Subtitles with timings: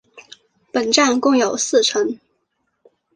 [0.73, 2.17] 本站共有四层。